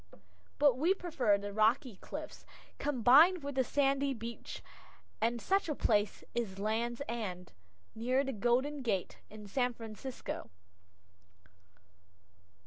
But 0.57 0.79
we 0.79 0.95
prefer 0.95 1.37
the 1.37 1.53
rocky 1.53 1.97
cliffs, 1.97 2.43
combined 2.79 3.43
with 3.43 3.53
the 3.53 3.63
sandy 3.63 4.15
beach, 4.15 4.63
and 5.21 5.39
such 5.39 5.69
a 5.69 5.75
place 5.75 6.23
is 6.33 6.57
Land's 6.57 7.03
End, 7.07 7.51
near 7.93 8.23
the 8.23 8.33
Golden 8.33 8.81
Gate, 8.81 9.19
in 9.29 9.45
San 9.45 9.75
Francisco. 9.75 10.49